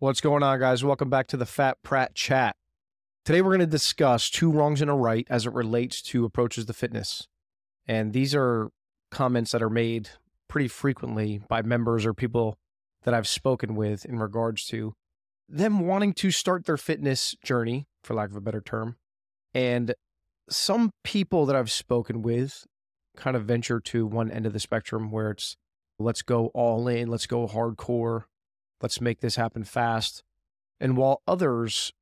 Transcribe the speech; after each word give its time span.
What's 0.00 0.20
going 0.20 0.42
on, 0.42 0.58
guys? 0.58 0.82
Welcome 0.82 1.08
back 1.08 1.28
to 1.28 1.36
the 1.36 1.46
Phat 1.46 1.78
Pratt 1.84 2.16
Chat. 2.16 2.56
Today, 3.24 3.40
we're 3.40 3.50
going 3.50 3.60
to 3.60 3.66
discuss 3.66 4.28
two 4.28 4.50
wrongs 4.50 4.80
and 4.80 4.90
a 4.90 4.92
right 4.92 5.24
as 5.30 5.46
it 5.46 5.52
relates 5.52 6.02
to 6.02 6.24
approaches 6.24 6.64
to 6.64 6.72
fitness. 6.72 7.28
And 7.86 8.12
these 8.12 8.34
are 8.34 8.70
comments 9.12 9.52
that 9.52 9.62
are 9.62 9.70
made 9.70 10.08
pretty 10.48 10.66
frequently 10.66 11.42
by 11.48 11.62
members 11.62 12.04
or 12.04 12.12
people 12.12 12.58
that 13.04 13.14
I've 13.14 13.28
spoken 13.28 13.76
with 13.76 14.04
in 14.04 14.18
regards 14.18 14.64
to 14.66 14.94
them 15.48 15.86
wanting 15.86 16.12
to 16.14 16.32
start 16.32 16.66
their 16.66 16.76
fitness 16.76 17.36
journey, 17.44 17.86
for 18.02 18.14
lack 18.14 18.30
of 18.30 18.36
a 18.36 18.40
better 18.40 18.60
term. 18.60 18.96
And 19.54 19.94
some 20.50 20.90
people 21.04 21.46
that 21.46 21.54
I've 21.54 21.70
spoken 21.70 22.20
with 22.20 22.66
kind 23.16 23.36
of 23.36 23.44
venture 23.44 23.78
to 23.78 24.06
one 24.06 24.28
end 24.28 24.44
of 24.44 24.54
the 24.54 24.60
spectrum 24.60 25.12
where 25.12 25.30
it's 25.30 25.56
let's 26.00 26.22
go 26.22 26.46
all 26.48 26.88
in, 26.88 27.06
let's 27.06 27.28
go 27.28 27.46
hardcore, 27.46 28.24
let's 28.80 29.00
make 29.00 29.20
this 29.20 29.36
happen 29.36 29.64
fast. 29.64 30.22
And 30.80 30.96
while 30.96 31.22
others 31.26 31.92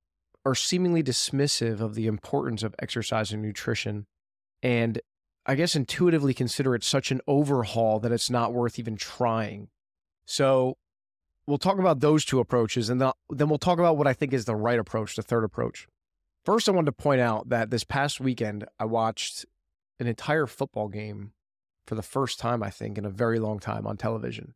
are 0.44 0.54
seemingly 0.54 1.02
dismissive 1.02 1.80
of 1.80 1.94
the 1.94 2.06
importance 2.06 2.62
of 2.62 2.74
exercise 2.80 3.32
and 3.32 3.42
nutrition, 3.42 4.06
and 4.62 5.00
I 5.46 5.54
guess 5.54 5.76
intuitively 5.76 6.34
consider 6.34 6.74
it 6.74 6.84
such 6.84 7.10
an 7.10 7.20
overhaul 7.26 8.00
that 8.00 8.12
it's 8.12 8.30
not 8.30 8.52
worth 8.52 8.78
even 8.78 8.96
trying. 8.96 9.68
So 10.24 10.76
we'll 11.46 11.58
talk 11.58 11.78
about 11.78 12.00
those 12.00 12.24
two 12.24 12.40
approaches, 12.40 12.88
and 12.88 13.00
then 13.00 13.48
we'll 13.48 13.58
talk 13.58 13.78
about 13.78 13.96
what 13.96 14.06
I 14.06 14.12
think 14.12 14.32
is 14.32 14.44
the 14.44 14.56
right 14.56 14.78
approach, 14.78 15.16
the 15.16 15.22
third 15.22 15.44
approach. 15.44 15.88
First, 16.44 16.68
I 16.68 16.72
wanted 16.72 16.86
to 16.86 16.92
point 16.92 17.20
out 17.20 17.48
that 17.50 17.70
this 17.70 17.84
past 17.84 18.20
weekend, 18.20 18.64
I 18.78 18.84
watched 18.84 19.44
an 20.00 20.06
entire 20.06 20.46
football 20.46 20.88
game 20.88 21.32
for 21.86 21.94
the 21.94 22.02
first 22.02 22.38
time, 22.38 22.62
I 22.62 22.70
think, 22.70 22.98
in 22.98 23.04
a 23.04 23.10
very 23.10 23.38
long 23.38 23.58
time 23.60 23.86
on 23.86 23.96
television. 23.96 24.54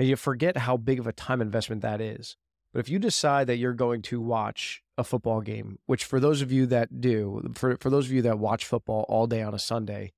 And 0.00 0.08
you 0.08 0.16
forget 0.16 0.56
how 0.56 0.78
big 0.78 0.98
of 0.98 1.06
a 1.06 1.12
time 1.12 1.42
investment 1.42 1.82
that 1.82 2.00
is. 2.00 2.38
But 2.72 2.80
if 2.80 2.88
you 2.88 2.98
decide 2.98 3.46
that 3.48 3.58
you're 3.58 3.74
going 3.74 4.00
to 4.04 4.18
watch 4.18 4.82
a 4.96 5.04
football 5.04 5.42
game, 5.42 5.78
which 5.84 6.06
for 6.06 6.18
those 6.18 6.40
of 6.40 6.50
you 6.50 6.64
that 6.68 7.02
do, 7.02 7.52
for, 7.54 7.76
for 7.76 7.90
those 7.90 8.06
of 8.06 8.12
you 8.12 8.22
that 8.22 8.38
watch 8.38 8.64
football 8.64 9.04
all 9.10 9.26
day 9.26 9.42
on 9.42 9.52
a 9.52 9.58
Sunday, 9.58 10.14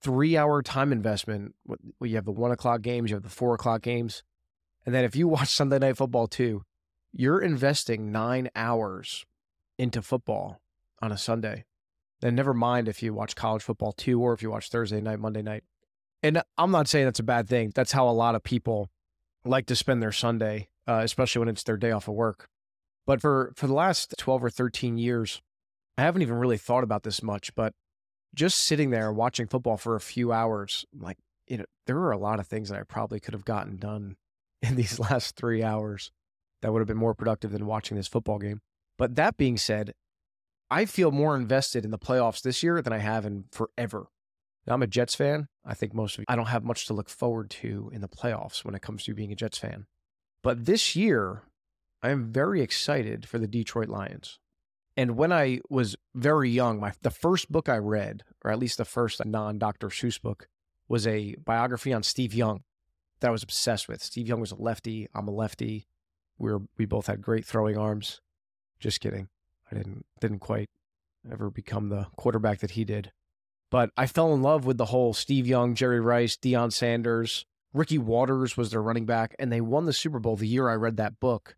three 0.00 0.36
hour 0.36 0.60
time 0.60 0.90
investment. 0.90 1.54
You 2.00 2.16
have 2.16 2.24
the 2.24 2.32
one 2.32 2.50
o'clock 2.50 2.82
games, 2.82 3.10
you 3.10 3.14
have 3.14 3.22
the 3.22 3.28
four 3.28 3.54
o'clock 3.54 3.80
games. 3.82 4.24
And 4.84 4.92
then 4.92 5.04
if 5.04 5.14
you 5.14 5.28
watch 5.28 5.50
Sunday 5.50 5.78
night 5.78 5.98
football 5.98 6.26
too, 6.26 6.64
you're 7.12 7.40
investing 7.40 8.10
nine 8.10 8.50
hours 8.56 9.24
into 9.78 10.02
football 10.02 10.60
on 11.00 11.12
a 11.12 11.16
Sunday. 11.16 11.64
Then 12.22 12.34
never 12.34 12.54
mind 12.54 12.88
if 12.88 13.04
you 13.04 13.14
watch 13.14 13.36
college 13.36 13.62
football 13.62 13.92
too, 13.92 14.20
or 14.20 14.32
if 14.32 14.42
you 14.42 14.50
watch 14.50 14.68
Thursday 14.68 15.00
night, 15.00 15.20
Monday 15.20 15.42
night. 15.42 15.62
And 16.24 16.42
I'm 16.58 16.72
not 16.72 16.88
saying 16.88 17.04
that's 17.04 17.20
a 17.20 17.22
bad 17.22 17.48
thing. 17.48 17.70
That's 17.72 17.92
how 17.92 18.08
a 18.08 18.10
lot 18.10 18.34
of 18.34 18.42
people 18.42 18.90
like 19.44 19.66
to 19.66 19.76
spend 19.76 20.02
their 20.02 20.12
Sunday, 20.12 20.68
uh, 20.86 21.00
especially 21.02 21.40
when 21.40 21.48
it's 21.48 21.62
their 21.62 21.76
day 21.76 21.90
off 21.90 22.08
of 22.08 22.14
work. 22.14 22.48
But 23.06 23.20
for 23.20 23.52
for 23.56 23.66
the 23.66 23.74
last 23.74 24.14
12 24.18 24.44
or 24.44 24.50
13 24.50 24.96
years, 24.96 25.42
I 25.98 26.02
haven't 26.02 26.22
even 26.22 26.36
really 26.36 26.58
thought 26.58 26.84
about 26.84 27.02
this 27.02 27.22
much. 27.22 27.54
But 27.54 27.74
just 28.34 28.58
sitting 28.58 28.90
there 28.90 29.12
watching 29.12 29.46
football 29.46 29.76
for 29.76 29.96
a 29.96 30.00
few 30.00 30.32
hours, 30.32 30.84
like 30.98 31.18
you 31.48 31.58
know, 31.58 31.64
there 31.86 31.96
were 31.96 32.12
a 32.12 32.18
lot 32.18 32.40
of 32.40 32.46
things 32.46 32.68
that 32.68 32.78
I 32.78 32.84
probably 32.84 33.20
could 33.20 33.34
have 33.34 33.44
gotten 33.44 33.76
done 33.76 34.16
in 34.62 34.76
these 34.76 34.98
last 34.98 35.36
three 35.36 35.62
hours 35.62 36.10
that 36.60 36.72
would 36.72 36.80
have 36.80 36.88
been 36.88 36.96
more 36.96 37.14
productive 37.14 37.50
than 37.50 37.66
watching 37.66 37.96
this 37.96 38.08
football 38.08 38.38
game. 38.38 38.60
But 38.96 39.16
that 39.16 39.36
being 39.36 39.56
said, 39.56 39.94
I 40.70 40.84
feel 40.84 41.10
more 41.10 41.36
invested 41.36 41.84
in 41.84 41.90
the 41.90 41.98
playoffs 41.98 42.40
this 42.40 42.62
year 42.62 42.80
than 42.80 42.92
I 42.92 42.98
have 42.98 43.26
in 43.26 43.44
forever. 43.50 44.06
I'm 44.66 44.82
a 44.82 44.86
Jets 44.86 45.14
fan. 45.14 45.48
I 45.64 45.74
think 45.74 45.94
most 45.94 46.14
of 46.14 46.20
you, 46.20 46.24
I 46.28 46.36
don't 46.36 46.46
have 46.46 46.64
much 46.64 46.86
to 46.86 46.94
look 46.94 47.08
forward 47.08 47.50
to 47.50 47.90
in 47.92 48.00
the 48.00 48.08
playoffs 48.08 48.64
when 48.64 48.74
it 48.74 48.82
comes 48.82 49.04
to 49.04 49.14
being 49.14 49.32
a 49.32 49.36
Jets 49.36 49.58
fan. 49.58 49.86
But 50.42 50.66
this 50.66 50.94
year, 50.94 51.42
I 52.02 52.10
am 52.10 52.32
very 52.32 52.60
excited 52.62 53.28
for 53.28 53.38
the 53.38 53.46
Detroit 53.46 53.88
Lions. 53.88 54.38
And 54.96 55.16
when 55.16 55.32
I 55.32 55.60
was 55.70 55.96
very 56.14 56.50
young, 56.50 56.80
my 56.80 56.92
the 57.02 57.10
first 57.10 57.50
book 57.50 57.68
I 57.68 57.78
read, 57.78 58.24
or 58.44 58.50
at 58.50 58.58
least 58.58 58.78
the 58.78 58.84
first 58.84 59.24
non 59.24 59.58
Dr. 59.58 59.88
Seuss 59.88 60.20
book, 60.20 60.48
was 60.88 61.06
a 61.06 61.36
biography 61.44 61.92
on 61.92 62.02
Steve 62.02 62.34
Young 62.34 62.62
that 63.20 63.28
I 63.28 63.30
was 63.30 63.42
obsessed 63.42 63.88
with. 63.88 64.02
Steve 64.02 64.28
Young 64.28 64.40
was 64.40 64.52
a 64.52 64.56
lefty. 64.56 65.08
I'm 65.14 65.28
a 65.28 65.32
lefty. 65.32 65.86
We 66.38 66.52
were 66.52 66.62
we 66.76 66.84
both 66.84 67.06
had 67.06 67.22
great 67.22 67.46
throwing 67.46 67.78
arms. 67.78 68.20
Just 68.78 69.00
kidding. 69.00 69.28
I 69.70 69.76
didn't 69.76 70.04
didn't 70.20 70.40
quite 70.40 70.68
ever 71.30 71.50
become 71.50 71.88
the 71.88 72.08
quarterback 72.16 72.58
that 72.60 72.72
he 72.72 72.84
did. 72.84 73.12
But 73.72 73.90
I 73.96 74.06
fell 74.06 74.34
in 74.34 74.42
love 74.42 74.66
with 74.66 74.76
the 74.76 74.84
whole 74.84 75.14
Steve 75.14 75.46
Young, 75.46 75.74
Jerry 75.74 75.98
Rice, 75.98 76.36
Deion 76.36 76.70
Sanders, 76.70 77.46
Ricky 77.72 77.96
Watters 77.96 78.54
was 78.54 78.70
their 78.70 78.82
running 78.82 79.06
back, 79.06 79.34
and 79.38 79.50
they 79.50 79.62
won 79.62 79.86
the 79.86 79.94
Super 79.94 80.18
Bowl 80.18 80.36
the 80.36 80.46
year 80.46 80.68
I 80.68 80.74
read 80.74 80.98
that 80.98 81.18
book, 81.18 81.56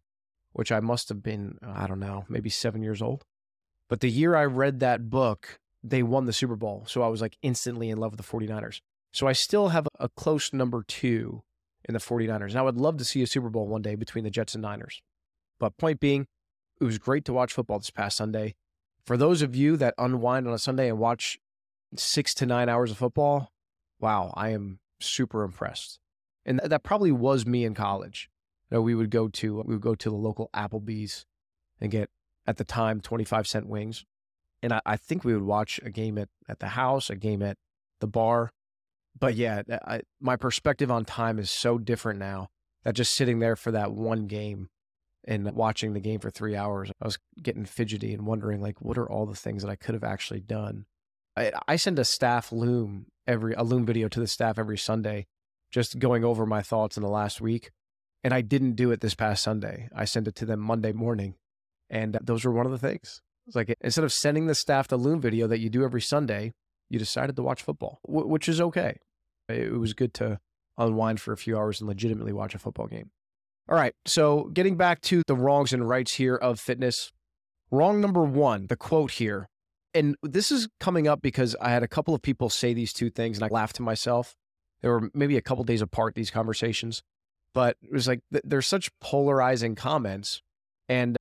which 0.52 0.70
I 0.70 0.78
must 0.78 1.08
have 1.08 1.24
been, 1.24 1.58
I 1.60 1.88
don't 1.88 1.98
know, 1.98 2.24
maybe 2.28 2.50
seven 2.50 2.84
years 2.84 3.02
old. 3.02 3.24
But 3.88 3.98
the 3.98 4.08
year 4.08 4.36
I 4.36 4.44
read 4.44 4.78
that 4.78 5.10
book, 5.10 5.58
they 5.82 6.04
won 6.04 6.26
the 6.26 6.32
Super 6.32 6.54
Bowl. 6.54 6.84
So 6.86 7.02
I 7.02 7.08
was 7.08 7.20
like 7.20 7.36
instantly 7.42 7.90
in 7.90 7.98
love 7.98 8.12
with 8.12 8.24
the 8.24 8.32
49ers. 8.32 8.80
So 9.12 9.26
I 9.26 9.32
still 9.32 9.70
have 9.70 9.88
a 9.98 10.08
close 10.08 10.52
number 10.52 10.84
two 10.86 11.42
in 11.84 11.94
the 11.94 12.00
49ers. 12.00 12.50
And 12.50 12.58
I 12.58 12.62
would 12.62 12.78
love 12.78 12.96
to 12.98 13.04
see 13.04 13.22
a 13.22 13.26
Super 13.26 13.50
Bowl 13.50 13.66
one 13.66 13.82
day 13.82 13.96
between 13.96 14.22
the 14.22 14.30
Jets 14.30 14.54
and 14.54 14.62
Niners. 14.62 15.02
But 15.58 15.78
point 15.78 15.98
being, 15.98 16.28
it 16.80 16.84
was 16.84 16.98
great 16.98 17.24
to 17.24 17.32
watch 17.32 17.52
football 17.52 17.80
this 17.80 17.90
past 17.90 18.16
Sunday. 18.16 18.54
For 19.04 19.16
those 19.16 19.42
of 19.42 19.56
you 19.56 19.76
that 19.78 19.94
unwind 19.98 20.46
on 20.46 20.54
a 20.54 20.58
Sunday 20.58 20.88
and 20.88 21.00
watch 21.00 21.40
six 21.96 22.34
to 22.34 22.46
nine 22.46 22.68
hours 22.68 22.90
of 22.90 22.98
football, 22.98 23.52
wow, 24.00 24.32
I 24.36 24.50
am 24.50 24.78
super 25.00 25.42
impressed. 25.42 25.98
And 26.44 26.60
that 26.62 26.82
probably 26.82 27.12
was 27.12 27.46
me 27.46 27.64
in 27.64 27.74
college. 27.74 28.28
You 28.70 28.76
know, 28.76 28.82
we 28.82 28.94
would 28.94 29.10
go 29.10 29.28
to 29.28 29.62
we 29.64 29.74
would 29.74 29.82
go 29.82 29.94
to 29.94 30.10
the 30.10 30.16
local 30.16 30.50
Applebee's 30.54 31.26
and 31.80 31.90
get 31.90 32.10
at 32.46 32.56
the 32.56 32.64
time 32.64 33.00
25 33.00 33.46
cent 33.46 33.68
wings. 33.68 34.04
And 34.62 34.72
I, 34.72 34.80
I 34.84 34.96
think 34.96 35.24
we 35.24 35.34
would 35.34 35.44
watch 35.44 35.80
a 35.84 35.90
game 35.90 36.18
at, 36.18 36.28
at 36.48 36.60
the 36.60 36.68
house, 36.68 37.10
a 37.10 37.16
game 37.16 37.42
at 37.42 37.56
the 38.00 38.06
bar. 38.06 38.50
But 39.18 39.34
yeah, 39.34 39.62
I, 39.86 40.02
my 40.20 40.36
perspective 40.36 40.90
on 40.90 41.04
time 41.04 41.38
is 41.38 41.50
so 41.50 41.78
different 41.78 42.18
now 42.18 42.48
that 42.82 42.94
just 42.94 43.14
sitting 43.14 43.38
there 43.38 43.56
for 43.56 43.70
that 43.70 43.92
one 43.92 44.26
game 44.26 44.68
and 45.26 45.50
watching 45.52 45.94
the 45.94 46.00
game 46.00 46.20
for 46.20 46.30
three 46.30 46.56
hours, 46.56 46.90
I 47.00 47.04
was 47.06 47.18
getting 47.40 47.64
fidgety 47.64 48.12
and 48.12 48.26
wondering 48.26 48.60
like, 48.60 48.80
what 48.80 48.98
are 48.98 49.08
all 49.08 49.24
the 49.24 49.36
things 49.36 49.62
that 49.62 49.70
I 49.70 49.76
could 49.76 49.94
have 49.94 50.04
actually 50.04 50.40
done 50.40 50.84
I, 51.36 51.52
I 51.66 51.76
send 51.76 51.98
a 51.98 52.04
staff 52.04 52.52
loom 52.52 53.06
every 53.26 53.54
a 53.54 53.62
loom 53.62 53.86
video 53.86 54.08
to 54.08 54.20
the 54.20 54.26
staff 54.26 54.58
every 54.58 54.78
Sunday, 54.78 55.26
just 55.70 55.98
going 55.98 56.24
over 56.24 56.46
my 56.46 56.62
thoughts 56.62 56.96
in 56.96 57.02
the 57.02 57.08
last 57.08 57.40
week. 57.40 57.70
And 58.22 58.32
I 58.32 58.40
didn't 58.40 58.74
do 58.74 58.90
it 58.90 59.00
this 59.00 59.14
past 59.14 59.42
Sunday. 59.42 59.88
I 59.94 60.06
sent 60.06 60.28
it 60.28 60.34
to 60.36 60.46
them 60.46 60.60
Monday 60.60 60.92
morning, 60.92 61.34
and 61.90 62.18
those 62.22 62.44
were 62.44 62.52
one 62.52 62.64
of 62.64 62.72
the 62.72 62.78
things. 62.78 63.20
It's 63.46 63.56
like 63.56 63.74
instead 63.82 64.04
of 64.04 64.12
sending 64.12 64.46
the 64.46 64.54
staff 64.54 64.88
the 64.88 64.96
loom 64.96 65.20
video 65.20 65.46
that 65.46 65.60
you 65.60 65.68
do 65.68 65.84
every 65.84 66.00
Sunday, 66.00 66.52
you 66.88 66.98
decided 66.98 67.36
to 67.36 67.42
watch 67.42 67.62
football, 67.62 68.00
which 68.06 68.48
is 68.48 68.60
okay. 68.60 68.98
It 69.48 69.78
was 69.78 69.92
good 69.92 70.14
to 70.14 70.38
unwind 70.78 71.20
for 71.20 71.32
a 71.32 71.36
few 71.36 71.58
hours 71.58 71.80
and 71.80 71.88
legitimately 71.88 72.32
watch 72.32 72.54
a 72.54 72.58
football 72.58 72.86
game. 72.86 73.10
All 73.68 73.76
right, 73.76 73.94
so 74.06 74.44
getting 74.54 74.76
back 74.76 75.00
to 75.02 75.22
the 75.26 75.36
wrongs 75.36 75.72
and 75.72 75.88
rights 75.88 76.14
here 76.14 76.36
of 76.36 76.60
fitness. 76.60 77.12
Wrong 77.70 78.00
number 78.00 78.24
one, 78.24 78.66
the 78.68 78.76
quote 78.76 79.12
here 79.12 79.48
and 79.94 80.16
this 80.22 80.50
is 80.50 80.68
coming 80.80 81.06
up 81.06 81.22
because 81.22 81.56
I 81.60 81.70
had 81.70 81.82
a 81.82 81.88
couple 81.88 82.14
of 82.14 82.22
people 82.22 82.50
say 82.50 82.74
these 82.74 82.92
two 82.92 83.10
things 83.10 83.38
and 83.38 83.44
I 83.44 83.48
laughed 83.48 83.76
to 83.76 83.82
myself. 83.82 84.36
There 84.82 84.90
were 84.90 85.10
maybe 85.14 85.36
a 85.36 85.42
couple 85.42 85.64
days 85.64 85.80
apart, 85.80 86.14
these 86.14 86.30
conversations, 86.30 87.02
but 87.54 87.76
it 87.82 87.92
was 87.92 88.08
like 88.08 88.20
there's 88.30 88.66
such 88.66 88.90
polarizing 89.00 89.76
comments. 89.76 90.42
And 90.88 91.16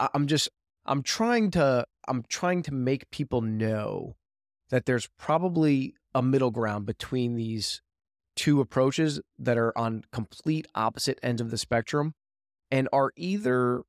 I'm 0.00 0.26
just, 0.26 0.50
I'm 0.84 1.02
trying 1.02 1.52
to, 1.52 1.86
I'm 2.08 2.24
trying 2.28 2.62
to 2.64 2.74
make 2.74 3.10
people 3.10 3.40
know 3.40 4.16
that 4.70 4.84
there's 4.84 5.08
probably 5.18 5.94
a 6.14 6.20
middle 6.20 6.50
ground 6.50 6.86
between 6.86 7.36
these 7.36 7.80
two 8.34 8.60
approaches 8.60 9.20
that 9.38 9.56
are 9.56 9.76
on 9.78 10.02
complete 10.12 10.66
opposite 10.74 11.18
ends 11.22 11.40
of 11.40 11.50
the 11.50 11.56
spectrum 11.56 12.14
and 12.70 12.88
are 12.92 13.12
either 13.16 13.82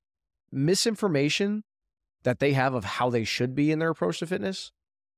misinformation 0.51 1.63
that 2.27 2.39
they 2.39 2.51
have 2.51 2.73
of 2.73 2.83
how 2.83 3.09
they 3.09 3.23
should 3.23 3.55
be 3.55 3.71
in 3.71 3.79
their 3.79 3.91
approach 3.91 4.19
to 4.19 4.27
fitness, 4.27 4.73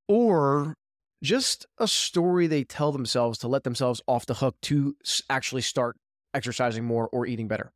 or 0.07 0.75
just 1.23 1.65
a 1.79 1.87
story 1.87 2.45
they 2.45 2.63
tell 2.63 2.91
themselves 2.91 3.39
to 3.39 3.47
let 3.47 3.63
themselves 3.63 3.99
off 4.05 4.27
the 4.27 4.35
hook 4.35 4.55
to 4.61 4.95
actually 5.27 5.63
start 5.63 5.97
exercising 6.35 6.85
more 6.85 7.09
or 7.11 7.25
eating 7.25 7.47
better. 7.47 7.71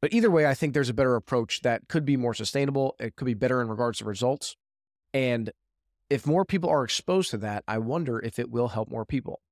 But 0.00 0.14
either 0.14 0.30
way, 0.30 0.46
I 0.46 0.54
think 0.54 0.72
there's 0.72 0.88
a 0.88 0.94
better 0.94 1.14
approach 1.14 1.60
that 1.60 1.88
could 1.88 2.06
be 2.06 2.16
more 2.16 2.32
sustainable. 2.32 2.96
It 2.98 3.16
could 3.16 3.26
be 3.26 3.34
better 3.34 3.60
in 3.60 3.68
regards 3.68 3.98
to 3.98 4.06
results. 4.06 4.56
And 5.12 5.50
if 6.08 6.26
more 6.26 6.46
people 6.46 6.70
are 6.70 6.82
exposed 6.82 7.32
to 7.32 7.36
that, 7.36 7.64
I 7.68 7.76
wonder 7.76 8.18
if 8.18 8.38
it 8.38 8.50
will 8.50 8.68
help 8.68 8.90
more 8.90 9.04
people. 9.04 9.42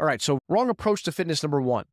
All 0.00 0.06
right, 0.06 0.22
so 0.22 0.38
wrong 0.48 0.70
approach 0.70 1.02
to 1.02 1.12
fitness 1.12 1.42
number 1.42 1.60
one. 1.60 1.84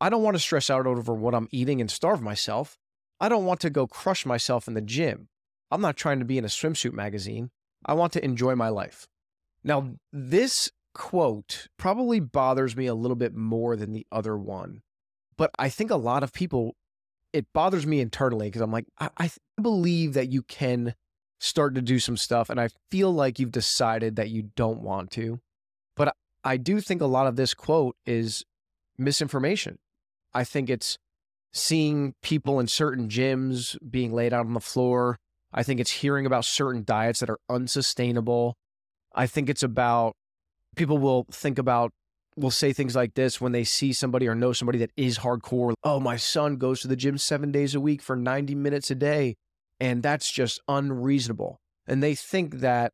I 0.00 0.08
don't 0.08 0.22
want 0.22 0.36
to 0.36 0.42
stress 0.42 0.70
out 0.70 0.86
over 0.86 1.12
what 1.12 1.34
I'm 1.34 1.48
eating 1.50 1.82
and 1.82 1.90
starve 1.90 2.22
myself. 2.22 2.78
I 3.20 3.28
don't 3.28 3.44
want 3.44 3.60
to 3.60 3.68
go 3.68 3.86
crush 3.86 4.24
myself 4.24 4.66
in 4.66 4.72
the 4.72 4.80
gym. 4.80 5.28
I'm 5.72 5.80
not 5.80 5.96
trying 5.96 6.18
to 6.18 6.24
be 6.24 6.38
in 6.38 6.44
a 6.44 6.48
swimsuit 6.48 6.92
magazine. 6.92 7.50
I 7.84 7.94
want 7.94 8.12
to 8.12 8.24
enjoy 8.24 8.54
my 8.54 8.68
life. 8.68 9.08
Now, 9.64 9.94
this 10.12 10.70
quote 10.94 11.68
probably 11.78 12.20
bothers 12.20 12.76
me 12.76 12.86
a 12.86 12.94
little 12.94 13.16
bit 13.16 13.34
more 13.34 13.74
than 13.74 13.92
the 13.92 14.06
other 14.12 14.36
one, 14.36 14.82
but 15.36 15.50
I 15.58 15.68
think 15.68 15.90
a 15.90 15.96
lot 15.96 16.22
of 16.22 16.32
people 16.32 16.76
it 17.32 17.46
bothers 17.52 17.86
me 17.86 18.00
internally 18.00 18.48
because 18.48 18.60
I'm 18.60 18.72
like, 18.72 18.86
I, 19.00 19.08
I 19.16 19.30
believe 19.60 20.12
that 20.14 20.30
you 20.30 20.42
can 20.42 20.94
start 21.40 21.74
to 21.74 21.82
do 21.82 21.98
some 21.98 22.16
stuff. 22.16 22.50
And 22.50 22.60
I 22.60 22.68
feel 22.90 23.12
like 23.12 23.38
you've 23.38 23.52
decided 23.52 24.16
that 24.16 24.30
you 24.30 24.50
don't 24.54 24.82
want 24.82 25.10
to. 25.12 25.40
But 25.96 26.08
I, 26.08 26.12
I 26.44 26.56
do 26.56 26.80
think 26.80 27.00
a 27.00 27.06
lot 27.06 27.26
of 27.26 27.36
this 27.36 27.54
quote 27.54 27.96
is 28.06 28.44
misinformation. 28.98 29.78
I 30.34 30.44
think 30.44 30.70
it's 30.70 30.98
seeing 31.52 32.14
people 32.22 32.60
in 32.60 32.66
certain 32.66 33.08
gyms 33.08 33.76
being 33.88 34.12
laid 34.12 34.32
out 34.32 34.46
on 34.46 34.54
the 34.54 34.60
floor. 34.60 35.18
I 35.52 35.62
think 35.62 35.80
it's 35.80 35.90
hearing 35.90 36.26
about 36.26 36.44
certain 36.44 36.84
diets 36.84 37.20
that 37.20 37.30
are 37.30 37.40
unsustainable. 37.48 38.56
I 39.14 39.26
think 39.26 39.48
it's 39.48 39.62
about 39.62 40.14
people 40.76 40.98
will 40.98 41.26
think 41.30 41.58
about 41.58 41.92
will 42.36 42.50
say 42.50 42.72
things 42.72 42.96
like 42.96 43.14
this 43.14 43.40
when 43.40 43.52
they 43.52 43.64
see 43.64 43.92
somebody 43.92 44.26
or 44.26 44.34
know 44.34 44.52
somebody 44.52 44.78
that 44.78 44.90
is 44.96 45.18
hardcore. 45.18 45.74
Oh, 45.84 46.00
my 46.00 46.16
son 46.16 46.56
goes 46.56 46.80
to 46.80 46.88
the 46.88 46.96
gym 46.96 47.18
seven 47.18 47.52
days 47.52 47.74
a 47.74 47.80
week 47.80 48.00
for 48.00 48.16
90 48.16 48.54
minutes 48.54 48.90
a 48.90 48.94
day. 48.94 49.36
And 49.78 50.02
that's 50.02 50.32
just 50.32 50.60
unreasonable. 50.68 51.60
And 51.86 52.02
they 52.02 52.14
think 52.14 52.60
that 52.60 52.92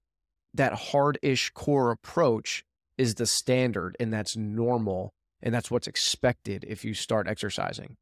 that 0.54 0.72
hard 0.72 1.18
ish 1.22 1.50
core 1.50 1.90
approach 1.90 2.64
is 2.96 3.14
the 3.14 3.26
standard 3.26 3.96
and 4.00 4.12
that's 4.12 4.36
normal 4.36 5.12
and 5.40 5.54
that's 5.54 5.70
what's 5.70 5.86
expected 5.86 6.64
if 6.66 6.84
you 6.84 6.94
start 6.94 7.28
exercising. 7.28 7.96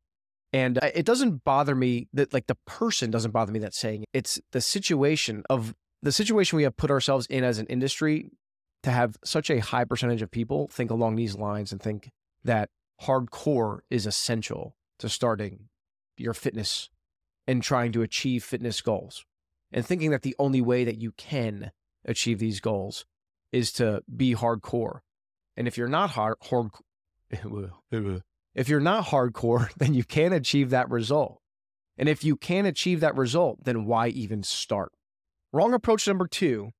And 0.52 0.78
uh, 0.82 0.90
it 0.94 1.04
doesn't 1.04 1.44
bother 1.44 1.74
me 1.74 2.08
that, 2.12 2.32
like, 2.32 2.46
the 2.46 2.56
person 2.66 3.10
doesn't 3.10 3.32
bother 3.32 3.52
me 3.52 3.58
that 3.60 3.74
saying 3.74 4.02
it. 4.02 4.08
it's 4.12 4.40
the 4.52 4.60
situation 4.60 5.42
of 5.50 5.74
the 6.02 6.12
situation 6.12 6.56
we 6.56 6.62
have 6.62 6.76
put 6.76 6.90
ourselves 6.90 7.26
in 7.26 7.42
as 7.44 7.58
an 7.58 7.66
industry 7.66 8.30
to 8.82 8.90
have 8.90 9.16
such 9.24 9.50
a 9.50 9.58
high 9.58 9.84
percentage 9.84 10.22
of 10.22 10.30
people 10.30 10.68
think 10.68 10.90
along 10.90 11.16
these 11.16 11.36
lines 11.36 11.72
and 11.72 11.82
think 11.82 12.10
that 12.44 12.70
hardcore 13.02 13.80
is 13.90 14.06
essential 14.06 14.76
to 14.98 15.08
starting 15.08 15.68
your 16.16 16.34
fitness 16.34 16.88
and 17.46 17.62
trying 17.62 17.92
to 17.92 18.02
achieve 18.02 18.44
fitness 18.44 18.80
goals 18.80 19.24
and 19.72 19.84
thinking 19.84 20.10
that 20.10 20.22
the 20.22 20.36
only 20.38 20.60
way 20.60 20.84
that 20.84 20.98
you 20.98 21.12
can 21.12 21.70
achieve 22.04 22.38
these 22.38 22.60
goals 22.60 23.04
is 23.52 23.72
to 23.72 24.02
be 24.14 24.34
hardcore. 24.34 25.00
And 25.56 25.66
if 25.66 25.76
you're 25.76 25.88
not 25.88 26.10
hard, 26.10 26.36
hard 26.50 28.22
if 28.56 28.68
you're 28.68 28.80
not 28.80 29.06
hardcore, 29.06 29.70
then 29.76 29.94
you 29.94 30.02
can't 30.02 30.34
achieve 30.34 30.70
that 30.70 30.90
result. 30.90 31.40
And 31.96 32.08
if 32.08 32.24
you 32.24 32.36
can't 32.36 32.66
achieve 32.66 33.00
that 33.00 33.16
result, 33.16 33.64
then 33.64 33.84
why 33.84 34.08
even 34.08 34.42
start? 34.42 34.92
Wrong 35.52 35.72
approach 35.72 36.06
number 36.08 36.26
two 36.26 36.72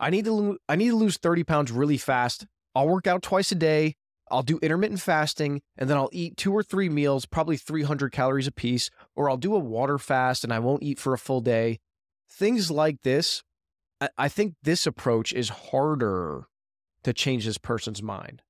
I 0.00 0.10
need 0.10 0.24
to 0.24 0.32
lo- 0.32 0.56
I 0.68 0.76
need 0.76 0.90
to 0.90 0.96
lose 0.96 1.16
30 1.16 1.44
pounds 1.44 1.72
really 1.72 1.98
fast. 1.98 2.46
I'll 2.74 2.88
work 2.88 3.06
out 3.06 3.22
twice 3.22 3.52
a 3.52 3.54
day. 3.54 3.94
I'll 4.30 4.42
do 4.42 4.58
intermittent 4.60 5.00
fasting 5.00 5.62
and 5.76 5.88
then 5.88 5.96
I'll 5.96 6.10
eat 6.12 6.36
two 6.36 6.52
or 6.52 6.62
three 6.62 6.88
meals, 6.88 7.24
probably 7.24 7.56
300 7.56 8.12
calories 8.12 8.46
a 8.46 8.52
piece, 8.52 8.90
or 9.16 9.30
I'll 9.30 9.38
do 9.38 9.54
a 9.54 9.58
water 9.58 9.98
fast 9.98 10.44
and 10.44 10.52
I 10.52 10.58
won't 10.58 10.82
eat 10.82 10.98
for 10.98 11.14
a 11.14 11.18
full 11.18 11.40
day. 11.40 11.80
Things 12.30 12.70
like 12.70 13.02
this, 13.02 13.42
I, 14.00 14.10
I 14.18 14.28
think 14.28 14.54
this 14.62 14.86
approach 14.86 15.32
is 15.32 15.48
harder 15.48 16.46
to 17.04 17.12
change 17.14 17.46
this 17.46 17.58
person's 17.58 18.02
mind. 18.02 18.42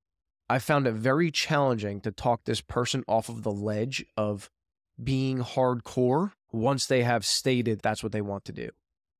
I 0.49 0.59
found 0.59 0.87
it 0.87 0.93
very 0.93 1.29
challenging 1.29 2.01
to 2.01 2.11
talk 2.11 2.43
this 2.43 2.61
person 2.61 3.03
off 3.07 3.29
of 3.29 3.43
the 3.43 3.51
ledge 3.51 4.03
of 4.17 4.49
being 5.01 5.39
hardcore 5.39 6.31
once 6.51 6.87
they 6.87 7.03
have 7.03 7.23
stated 7.23 7.79
that's 7.81 8.01
what 8.01 8.11
they 8.11 8.21
want 8.21 8.45
to 8.45 8.51
do. 8.51 8.69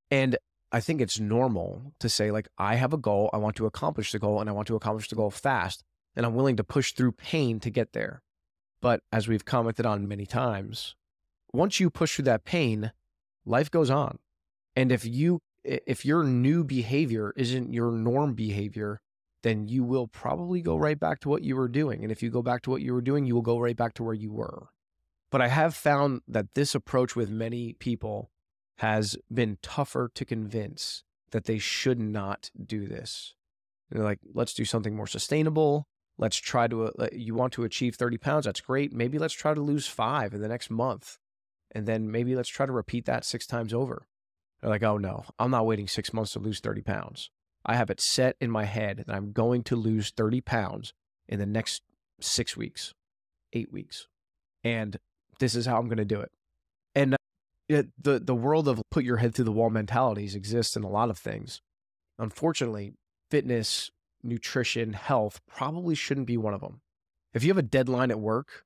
And 0.09 0.37
I 0.71 0.79
think 0.79 1.01
it's 1.01 1.19
normal 1.19 1.93
to 1.99 2.09
say, 2.09 2.31
like, 2.31 2.47
I 2.57 2.75
have 2.75 2.93
a 2.93 2.97
goal, 2.97 3.29
I 3.31 3.37
want 3.37 3.55
to 3.57 3.65
accomplish 3.65 4.11
the 4.11 4.19
goal, 4.19 4.39
and 4.39 4.49
I 4.49 4.53
want 4.53 4.67
to 4.67 4.75
accomplish 4.75 5.07
the 5.07 5.15
goal 5.15 5.29
fast, 5.29 5.83
and 6.15 6.25
I'm 6.25 6.35
willing 6.35 6.57
to 6.57 6.63
push 6.63 6.93
through 6.93 7.13
pain 7.13 7.59
to 7.59 7.69
get 7.69 7.93
there. 7.93 8.21
But 8.81 9.01
as 9.11 9.27
we've 9.27 9.45
commented 9.45 9.85
on 9.85 10.07
many 10.07 10.25
times, 10.25 10.95
once 11.53 11.79
you 11.79 11.89
push 11.89 12.15
through 12.15 12.25
that 12.25 12.45
pain, 12.45 12.91
life 13.45 13.69
goes 13.69 13.89
on. 13.89 14.19
And 14.75 14.91
if 14.91 15.05
you 15.05 15.41
if 15.63 16.05
your 16.05 16.23
new 16.23 16.63
behavior 16.63 17.33
isn't 17.35 17.73
your 17.73 17.91
norm 17.91 18.33
behavior, 18.33 19.01
then 19.43 19.67
you 19.67 19.83
will 19.83 20.07
probably 20.07 20.61
go 20.61 20.75
right 20.75 20.99
back 20.99 21.19
to 21.21 21.29
what 21.29 21.43
you 21.43 21.55
were 21.55 21.67
doing. 21.67 22.03
And 22.03 22.11
if 22.11 22.21
you 22.21 22.29
go 22.29 22.41
back 22.41 22.61
to 22.63 22.69
what 22.69 22.81
you 22.81 22.93
were 22.93 23.01
doing, 23.01 23.25
you 23.25 23.35
will 23.35 23.41
go 23.41 23.59
right 23.59 23.77
back 23.77 23.93
to 23.95 24.03
where 24.03 24.13
you 24.13 24.31
were. 24.31 24.69
But 25.31 25.41
I 25.41 25.47
have 25.47 25.75
found 25.75 26.21
that 26.27 26.53
this 26.55 26.75
approach 26.75 27.15
with 27.15 27.29
many 27.29 27.73
people 27.73 28.31
has 28.77 29.17
been 29.31 29.57
tougher 29.61 30.09
to 30.15 30.25
convince 30.25 31.03
that 31.31 31.45
they 31.45 31.59
should 31.59 31.99
not 31.99 32.49
do 32.61 32.87
this. 32.87 33.35
they're 33.91 34.03
like, 34.03 34.19
let's 34.33 34.53
do 34.53 34.65
something 34.65 34.95
more 34.95 35.07
sustainable. 35.07 35.87
Let's 36.17 36.37
try 36.37 36.67
to, 36.67 36.85
uh, 36.85 37.07
you 37.13 37.33
want 37.33 37.53
to 37.53 37.63
achieve 37.63 37.95
30 37.95 38.17
pounds. 38.17 38.45
That's 38.45 38.61
great. 38.61 38.91
Maybe 38.91 39.17
let's 39.17 39.33
try 39.33 39.53
to 39.53 39.61
lose 39.61 39.87
five 39.87 40.33
in 40.33 40.41
the 40.41 40.47
next 40.47 40.69
month. 40.69 41.17
And 41.71 41.85
then 41.85 42.11
maybe 42.11 42.35
let's 42.35 42.49
try 42.49 42.65
to 42.65 42.71
repeat 42.71 43.05
that 43.05 43.25
six 43.25 43.45
times 43.45 43.73
over. 43.73 44.07
They're 44.59 44.69
like, 44.69 44.83
oh 44.83 44.97
no, 44.97 45.25
I'm 45.37 45.51
not 45.51 45.65
waiting 45.65 45.87
six 45.87 46.13
months 46.13 46.33
to 46.33 46.39
lose 46.39 46.59
30 46.59 46.81
pounds. 46.81 47.29
I 47.65 47.75
have 47.75 47.89
it 47.89 48.01
set 48.01 48.35
in 48.39 48.51
my 48.51 48.65
head 48.65 49.03
that 49.05 49.15
I'm 49.15 49.31
going 49.31 49.63
to 49.63 49.75
lose 49.75 50.11
30 50.11 50.41
pounds 50.41 50.93
in 51.27 51.39
the 51.39 51.45
next 51.45 51.83
six 52.19 52.55
weeks, 52.55 52.93
eight 53.53 53.71
weeks. 53.71 54.07
And 54.63 54.97
this 55.39 55.55
is 55.55 55.65
how 55.65 55.77
I'm 55.77 55.87
going 55.87 55.97
to 55.97 56.05
do 56.05 56.19
it. 56.19 56.31
And 56.95 57.13
uh, 57.13 57.17
it, 57.67 57.87
the 58.01 58.19
the 58.19 58.35
world 58.35 58.67
of 58.67 58.81
put 58.89 59.03
your 59.03 59.17
head 59.17 59.35
through 59.35 59.45
the 59.45 59.51
wall 59.51 59.69
mentalities 59.69 60.35
exists 60.35 60.75
in 60.75 60.83
a 60.83 60.89
lot 60.89 61.09
of 61.09 61.17
things. 61.17 61.61
Unfortunately, 62.17 62.93
fitness, 63.29 63.91
nutrition, 64.23 64.93
health 64.93 65.39
probably 65.47 65.95
shouldn't 65.95 66.27
be 66.27 66.37
one 66.37 66.53
of 66.53 66.61
them. 66.61 66.81
If 67.33 67.43
you 67.43 67.49
have 67.49 67.57
a 67.57 67.63
deadline 67.63 68.11
at 68.11 68.19
work 68.19 68.65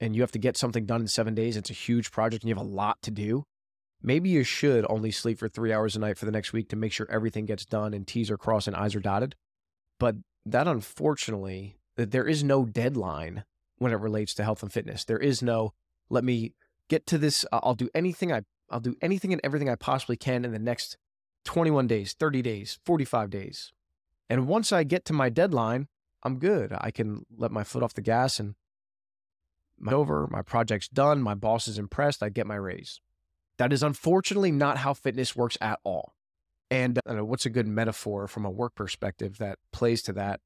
and 0.00 0.14
you 0.14 0.22
have 0.22 0.32
to 0.32 0.38
get 0.38 0.56
something 0.56 0.86
done 0.86 1.02
in 1.02 1.08
7 1.08 1.34
days, 1.34 1.56
it's 1.56 1.70
a 1.70 1.74
huge 1.74 2.12
project 2.12 2.44
and 2.44 2.48
you 2.48 2.54
have 2.54 2.64
a 2.64 2.68
lot 2.68 3.02
to 3.02 3.10
do, 3.10 3.44
maybe 4.04 4.28
you 4.28 4.44
should 4.44 4.86
only 4.88 5.10
sleep 5.10 5.38
for 5.38 5.48
3 5.48 5.72
hours 5.72 5.96
a 5.96 5.98
night 5.98 6.18
for 6.18 6.26
the 6.26 6.32
next 6.32 6.52
week 6.52 6.68
to 6.68 6.76
make 6.76 6.92
sure 6.92 7.06
everything 7.10 7.46
gets 7.46 7.64
done 7.64 7.94
and 7.94 8.06
T's 8.06 8.30
are 8.30 8.36
crossed 8.36 8.68
and 8.68 8.76
I's 8.76 8.94
are 8.94 9.00
dotted. 9.00 9.34
But 9.98 10.16
that 10.44 10.68
unfortunately, 10.68 11.78
there 11.96 12.28
is 12.28 12.44
no 12.44 12.64
deadline 12.64 13.44
when 13.78 13.92
it 13.92 14.00
relates 14.00 14.34
to 14.34 14.44
health 14.44 14.62
and 14.62 14.72
fitness. 14.72 15.04
There 15.04 15.18
is 15.18 15.42
no 15.42 15.72
let 16.10 16.22
me 16.22 16.52
get 16.88 17.06
to 17.06 17.18
this. 17.18 17.46
I'll 17.50 17.74
do 17.74 17.88
anything 17.94 18.30
I 18.30 18.42
I'll 18.70 18.80
do 18.80 18.96
anything 19.00 19.32
and 19.32 19.40
everything 19.42 19.68
I 19.68 19.76
possibly 19.76 20.16
can 20.16 20.44
in 20.44 20.52
the 20.52 20.58
next 20.58 20.96
21 21.44 21.86
days, 21.86 22.14
30 22.18 22.42
days, 22.42 22.78
45 22.84 23.30
days. 23.30 23.72
And 24.28 24.48
once 24.48 24.72
I 24.72 24.84
get 24.84 25.04
to 25.06 25.12
my 25.12 25.28
deadline, 25.28 25.88
I'm 26.22 26.38
good. 26.38 26.72
I 26.78 26.90
can 26.90 27.26
let 27.36 27.52
my 27.52 27.64
foot 27.64 27.82
off 27.82 27.94
the 27.94 28.00
gas 28.00 28.40
and 28.40 28.54
my 29.78 29.92
over, 29.92 30.26
my 30.30 30.42
project's 30.42 30.88
done, 30.88 31.20
my 31.20 31.34
boss 31.34 31.68
is 31.68 31.78
impressed, 31.78 32.22
I 32.22 32.28
get 32.28 32.46
my 32.46 32.54
raise. 32.54 33.00
That 33.58 33.72
is 33.72 33.82
unfortunately 33.82 34.50
not 34.50 34.78
how 34.78 34.94
fitness 34.94 35.36
works 35.36 35.56
at 35.60 35.78
all. 35.84 36.14
And 36.70 36.98
uh, 37.08 37.24
what's 37.24 37.46
a 37.46 37.50
good 37.50 37.68
metaphor 37.68 38.26
from 38.26 38.44
a 38.44 38.50
work 38.50 38.74
perspective 38.74 39.38
that 39.38 39.58
plays 39.72 40.02
to 40.02 40.12
that? 40.14 40.40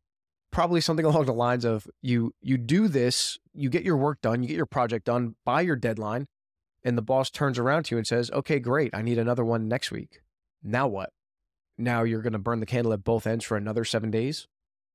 Probably 0.50 0.80
something 0.80 1.06
along 1.06 1.26
the 1.26 1.32
lines 1.32 1.64
of 1.64 1.86
you 2.02 2.34
you 2.40 2.58
do 2.58 2.88
this, 2.88 3.38
you 3.54 3.70
get 3.70 3.84
your 3.84 3.96
work 3.96 4.20
done, 4.20 4.42
you 4.42 4.48
get 4.48 4.56
your 4.56 4.66
project 4.66 5.06
done 5.06 5.36
by 5.44 5.62
your 5.62 5.76
deadline, 5.76 6.26
and 6.84 6.98
the 6.98 7.02
boss 7.02 7.30
turns 7.30 7.58
around 7.58 7.84
to 7.84 7.94
you 7.94 7.98
and 7.98 8.06
says, 8.06 8.30
okay, 8.30 8.58
great, 8.58 8.94
I 8.94 9.02
need 9.02 9.18
another 9.18 9.44
one 9.44 9.68
next 9.68 9.90
week. 9.90 10.20
Now 10.62 10.86
what? 10.86 11.10
Now 11.76 12.02
you're 12.02 12.22
going 12.22 12.32
to 12.32 12.38
burn 12.38 12.60
the 12.60 12.66
candle 12.66 12.92
at 12.92 13.04
both 13.04 13.26
ends 13.26 13.44
for 13.44 13.56
another 13.56 13.84
seven 13.84 14.10
days? 14.10 14.48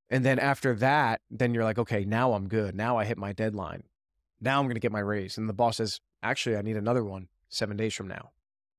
And 0.09 0.25
then 0.25 0.37
after 0.37 0.75
that, 0.75 1.21
then 1.31 1.53
you're 1.53 1.63
like, 1.63 1.79
okay, 1.79 2.05
now 2.05 2.33
I'm 2.33 2.47
good. 2.47 2.75
Now 2.75 2.97
I 2.97 3.05
hit 3.05 3.17
my 3.17 3.31
deadline. 3.31 3.83
Now 4.41 4.59
I'm 4.59 4.65
going 4.65 4.75
to 4.75 4.81
get 4.81 4.91
my 4.91 4.99
raise. 4.99 5.37
And 5.37 5.47
the 5.47 5.53
boss 5.53 5.77
says, 5.77 6.01
actually, 6.21 6.57
I 6.57 6.61
need 6.61 6.75
another 6.75 7.03
one 7.03 7.29
seven 7.53 7.77
days 7.77 7.93
from 7.93 8.07
now. 8.07 8.31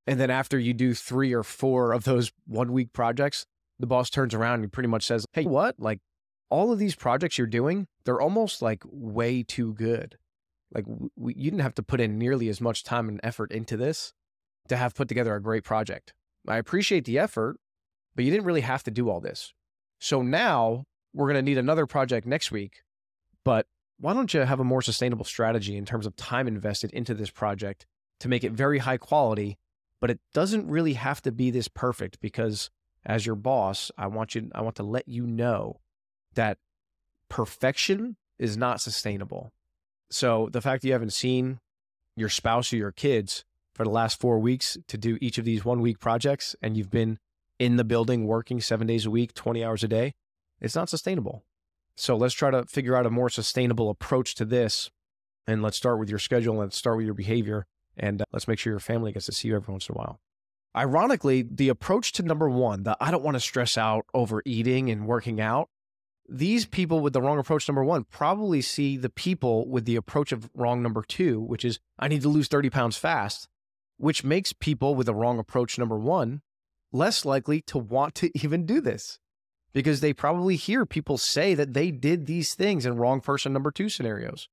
And 0.06 0.20
then 0.20 0.30
after 0.30 0.58
you 0.58 0.74
do 0.74 0.94
three 0.94 1.32
or 1.32 1.42
four 1.42 1.92
of 1.92 2.04
those 2.04 2.30
one 2.46 2.72
week 2.72 2.92
projects, 2.92 3.46
the 3.78 3.86
boss 3.86 4.10
turns 4.10 4.34
around 4.34 4.62
and 4.62 4.72
pretty 4.72 4.88
much 4.88 5.04
says, 5.04 5.24
hey, 5.32 5.44
what? 5.44 5.80
Like 5.80 6.00
all 6.50 6.72
of 6.72 6.78
these 6.78 6.94
projects 6.94 7.38
you're 7.38 7.46
doing, 7.46 7.86
they're 8.04 8.20
almost 8.20 8.60
like 8.62 8.82
way 8.84 9.42
too 9.42 9.72
good. 9.74 10.18
Like 10.72 10.84
we, 11.16 11.34
you 11.34 11.50
didn't 11.50 11.62
have 11.62 11.74
to 11.76 11.82
put 11.82 12.00
in 12.00 12.18
nearly 12.18 12.48
as 12.48 12.60
much 12.60 12.84
time 12.84 13.08
and 13.08 13.20
effort 13.22 13.50
into 13.50 13.76
this 13.76 14.12
to 14.68 14.76
have 14.76 14.94
put 14.94 15.08
together 15.08 15.34
a 15.34 15.42
great 15.42 15.64
project. 15.64 16.12
I 16.46 16.58
appreciate 16.58 17.04
the 17.04 17.18
effort, 17.18 17.56
but 18.14 18.24
you 18.24 18.30
didn't 18.30 18.46
really 18.46 18.60
have 18.60 18.82
to 18.84 18.90
do 18.90 19.08
all 19.08 19.20
this. 19.20 19.52
So 19.98 20.20
now 20.20 20.84
we're 21.14 21.26
going 21.26 21.42
to 21.42 21.50
need 21.50 21.58
another 21.58 21.86
project 21.86 22.26
next 22.26 22.52
week. 22.52 22.82
But 23.44 23.66
why 23.98 24.12
don't 24.12 24.32
you 24.34 24.40
have 24.40 24.60
a 24.60 24.64
more 24.64 24.82
sustainable 24.82 25.24
strategy 25.24 25.76
in 25.76 25.84
terms 25.84 26.06
of 26.06 26.16
time 26.16 26.46
invested 26.46 26.90
into 26.92 27.14
this 27.14 27.30
project 27.30 27.86
to 28.24 28.28
make 28.30 28.42
it 28.42 28.52
very 28.52 28.78
high 28.78 28.96
quality? 28.96 29.58
But 30.00 30.10
it 30.10 30.18
doesn't 30.32 30.66
really 30.66 30.94
have 30.94 31.20
to 31.22 31.30
be 31.30 31.50
this 31.50 31.68
perfect 31.68 32.20
because 32.20 32.70
as 33.04 33.26
your 33.26 33.34
boss, 33.34 33.90
I 33.98 34.06
want 34.06 34.34
you 34.34 34.50
I 34.54 34.62
want 34.62 34.76
to 34.76 34.82
let 34.82 35.06
you 35.06 35.26
know 35.26 35.80
that 36.34 36.56
perfection 37.28 38.16
is 38.38 38.56
not 38.56 38.80
sustainable. 38.80 39.52
So 40.10 40.48
the 40.50 40.62
fact 40.62 40.80
that 40.80 40.88
you 40.88 40.94
haven't 40.94 41.12
seen 41.12 41.60
your 42.16 42.30
spouse 42.30 42.72
or 42.72 42.76
your 42.76 42.92
kids 42.92 43.44
for 43.74 43.84
the 43.84 43.90
last 43.90 44.18
four 44.18 44.38
weeks 44.38 44.78
to 44.88 44.96
do 44.96 45.18
each 45.20 45.36
of 45.36 45.44
these 45.44 45.66
one 45.66 45.82
week 45.82 46.00
projects 46.00 46.56
and 46.62 46.78
you've 46.78 46.90
been 46.90 47.18
in 47.58 47.76
the 47.76 47.84
building 47.84 48.26
working 48.26 48.62
seven 48.62 48.86
days 48.86 49.04
a 49.04 49.10
week, 49.10 49.34
20 49.34 49.62
hours 49.62 49.84
a 49.84 49.88
day, 49.88 50.14
it's 50.62 50.74
not 50.74 50.88
sustainable. 50.88 51.44
So 51.94 52.16
let's 52.16 52.34
try 52.34 52.50
to 52.50 52.64
figure 52.64 52.96
out 52.96 53.04
a 53.04 53.10
more 53.10 53.28
sustainable 53.28 53.90
approach 53.90 54.34
to 54.36 54.46
this. 54.46 54.90
And 55.46 55.62
let's 55.62 55.76
start 55.76 55.98
with 55.98 56.08
your 56.08 56.18
schedule 56.18 56.54
and 56.54 56.60
let's 56.60 56.76
start 56.76 56.96
with 56.96 57.04
your 57.04 57.14
behavior 57.14 57.66
And 57.96 58.22
uh, 58.22 58.24
let's 58.32 58.48
make 58.48 58.58
sure 58.58 58.72
your 58.72 58.80
family 58.80 59.12
gets 59.12 59.26
to 59.26 59.32
see 59.32 59.48
you 59.48 59.56
every 59.56 59.72
once 59.72 59.88
in 59.88 59.94
a 59.94 59.98
while. 59.98 60.20
Ironically, 60.76 61.42
the 61.42 61.68
approach 61.68 62.12
to 62.12 62.22
number 62.22 62.48
one, 62.48 62.82
the 62.82 62.96
I 63.00 63.10
don't 63.10 63.22
want 63.22 63.36
to 63.36 63.40
stress 63.40 63.78
out 63.78 64.06
over 64.12 64.42
eating 64.44 64.90
and 64.90 65.06
working 65.06 65.40
out, 65.40 65.68
these 66.28 66.66
people 66.66 67.00
with 67.00 67.12
the 67.12 67.20
wrong 67.20 67.38
approach, 67.38 67.68
number 67.68 67.84
one, 67.84 68.04
probably 68.04 68.60
see 68.62 68.96
the 68.96 69.10
people 69.10 69.68
with 69.68 69.84
the 69.84 69.96
approach 69.96 70.32
of 70.32 70.50
wrong 70.54 70.82
number 70.82 71.02
two, 71.02 71.40
which 71.40 71.64
is 71.64 71.78
I 71.98 72.08
need 72.08 72.22
to 72.22 72.28
lose 72.28 72.48
30 72.48 72.70
pounds 72.70 72.96
fast, 72.96 73.48
which 73.98 74.24
makes 74.24 74.52
people 74.52 74.94
with 74.94 75.06
the 75.06 75.14
wrong 75.14 75.38
approach, 75.38 75.78
number 75.78 75.98
one, 75.98 76.40
less 76.92 77.24
likely 77.24 77.60
to 77.62 77.78
want 77.78 78.14
to 78.16 78.30
even 78.42 78.66
do 78.66 78.80
this 78.80 79.18
because 79.72 80.00
they 80.00 80.12
probably 80.12 80.56
hear 80.56 80.86
people 80.86 81.18
say 81.18 81.54
that 81.54 81.74
they 81.74 81.90
did 81.90 82.26
these 82.26 82.54
things 82.54 82.86
in 82.86 82.96
wrong 82.96 83.20
person 83.20 83.52
number 83.52 83.70
two 83.70 83.88
scenarios. 83.88 84.48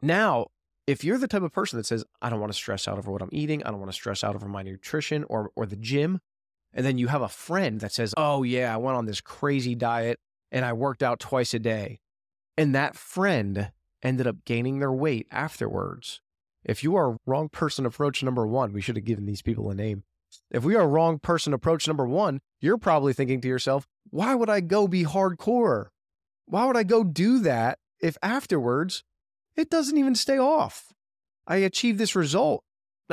Now, 0.00 0.46
if 0.92 1.02
you're 1.02 1.16
the 1.16 1.26
type 1.26 1.42
of 1.42 1.52
person 1.52 1.78
that 1.78 1.86
says, 1.86 2.04
I 2.20 2.28
don't 2.28 2.38
want 2.38 2.52
to 2.52 2.56
stress 2.56 2.86
out 2.86 2.98
over 2.98 3.10
what 3.10 3.22
I'm 3.22 3.30
eating, 3.32 3.64
I 3.64 3.70
don't 3.70 3.80
want 3.80 3.90
to 3.90 3.96
stress 3.96 4.22
out 4.22 4.34
over 4.34 4.46
my 4.46 4.62
nutrition 4.62 5.24
or, 5.28 5.50
or 5.56 5.64
the 5.64 5.76
gym, 5.76 6.20
and 6.74 6.84
then 6.84 6.98
you 6.98 7.08
have 7.08 7.22
a 7.22 7.28
friend 7.28 7.80
that 7.80 7.92
says, 7.92 8.12
Oh, 8.16 8.42
yeah, 8.42 8.72
I 8.72 8.76
went 8.76 8.98
on 8.98 9.06
this 9.06 9.22
crazy 9.22 9.74
diet 9.74 10.20
and 10.50 10.64
I 10.66 10.74
worked 10.74 11.02
out 11.02 11.18
twice 11.18 11.54
a 11.54 11.58
day. 11.58 12.00
And 12.58 12.74
that 12.74 12.94
friend 12.94 13.72
ended 14.02 14.26
up 14.26 14.44
gaining 14.44 14.78
their 14.78 14.92
weight 14.92 15.26
afterwards. 15.30 16.20
If 16.62 16.84
you 16.84 16.94
are 16.94 17.16
wrong 17.26 17.48
person 17.48 17.86
approach 17.86 18.22
number 18.22 18.46
one, 18.46 18.74
we 18.74 18.82
should 18.82 18.96
have 18.96 19.06
given 19.06 19.24
these 19.24 19.42
people 19.42 19.70
a 19.70 19.74
name. 19.74 20.04
If 20.50 20.62
we 20.62 20.76
are 20.76 20.86
wrong 20.86 21.18
person 21.18 21.54
approach 21.54 21.88
number 21.88 22.06
one, 22.06 22.40
you're 22.60 22.78
probably 22.78 23.14
thinking 23.14 23.40
to 23.40 23.48
yourself, 23.48 23.86
why 24.10 24.34
would 24.34 24.50
I 24.50 24.60
go 24.60 24.86
be 24.86 25.04
hardcore? 25.04 25.86
Why 26.44 26.66
would 26.66 26.76
I 26.76 26.82
go 26.82 27.02
do 27.02 27.38
that 27.40 27.78
if 28.00 28.18
afterwards 28.22 29.04
it 29.56 29.70
doesn't 29.70 29.98
even 29.98 30.14
stay 30.14 30.38
off? 30.38 30.92
I 31.46 31.56
achieved 31.56 31.98
this 31.98 32.16
result. 32.16 32.64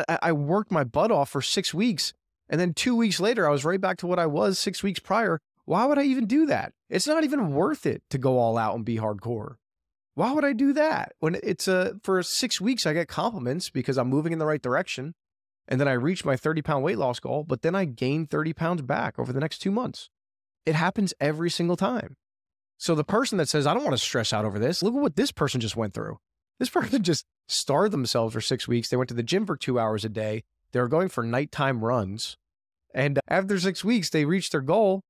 I 0.08 0.32
worked 0.32 0.72
my 0.72 0.84
butt 0.84 1.12
off 1.12 1.30
for 1.30 1.42
six 1.42 1.74
weeks. 1.74 2.14
And 2.50 2.60
then 2.60 2.74
two 2.74 2.96
weeks 2.96 3.20
later, 3.20 3.48
I 3.48 3.52
was 3.52 3.66
right 3.66 3.82
back 3.82 3.98
to 3.98 4.08
what 4.08 4.20
I 4.20 4.26
was 4.26 4.58
six 4.58 4.82
weeks 4.82 5.00
prior. 5.00 5.40
Why 5.66 5.86
would 5.86 6.00
I 6.00 6.04
even 6.04 6.26
do 6.26 6.46
that? 6.48 6.74
It's 6.90 7.08
not 7.08 7.24
even 7.24 7.54
worth 7.54 7.86
it 7.86 8.02
to 8.10 8.18
go 8.18 8.40
all 8.40 8.58
out 8.58 8.76
and 8.76 8.86
be 8.86 8.98
hardcore. 8.98 9.56
Why 10.16 10.32
would 10.32 10.44
I 10.44 10.54
do 10.54 10.74
that? 10.74 11.14
When 11.20 11.38
it's 11.44 11.68
a, 11.68 11.96
for 12.04 12.22
six 12.24 12.60
weeks, 12.60 12.86
I 12.86 12.94
get 12.94 13.08
compliments 13.08 13.70
because 13.70 13.98
I'm 13.98 14.10
moving 14.10 14.34
in 14.34 14.40
the 14.40 14.46
right 14.46 14.62
direction. 14.62 15.14
And 15.68 15.80
then 15.80 15.88
I 15.88 15.94
reach 15.94 16.26
my 16.26 16.36
30 16.36 16.64
pound 16.64 16.84
weight 16.84 16.98
loss 16.98 17.20
goal, 17.20 17.44
but 17.48 17.62
then 17.62 17.76
I 17.76 17.86
gain 17.86 18.26
30 18.26 18.54
pounds 18.54 18.82
back 18.82 19.20
over 19.20 19.32
the 19.32 19.40
next 19.40 19.60
two 19.60 19.72
months. 19.72 20.10
It 20.66 20.76
happens 20.76 21.14
every 21.20 21.50
single 21.50 21.78
time. 21.78 22.18
So 22.78 22.96
the 22.96 23.04
person 23.04 23.38
that 23.38 23.50
says, 23.50 23.68
I 23.68 23.74
don't 23.74 23.84
want 23.84 23.96
to 23.96 24.04
stress 24.04 24.34
out 24.34 24.46
over 24.46 24.58
this, 24.58 24.82
look 24.82 24.96
at 24.96 25.02
what 25.02 25.16
this 25.16 25.32
person 25.32 25.62
just 25.62 25.76
went 25.76 25.94
through. 25.94 26.18
This 26.60 26.70
person 26.70 27.02
just 27.04 27.26
starved 27.48 27.94
themselves 27.94 28.34
for 28.34 28.42
six 28.42 28.68
weeks. 28.68 28.90
They 28.90 28.98
went 28.98 29.10
to 29.10 29.16
the 29.16 29.24
gym 29.24 29.46
for 29.46 29.58
two 29.58 29.80
hours 29.80 30.06
a 30.06 30.10
day. 30.10 30.44
They 30.72 30.80
were 30.80 30.88
going 30.88 31.10
for 31.10 31.24
nighttime 31.24 31.84
runs. 31.84 32.38
And 32.94 33.20
after 33.28 33.60
six 33.60 33.84
weeks, 33.84 34.10
they 34.10 34.26
reached 34.26 34.52
their 34.52 34.62
goal. 34.62 35.02